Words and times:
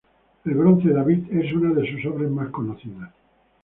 El 0.45 0.55
bronce 0.55 0.89
"David" 0.89 1.25
es 1.31 1.53
una 1.53 1.75
de 1.79 1.85
sus 1.91 2.03
obras 2.07 2.31
más 2.31 2.49
conocidas. 2.49 3.11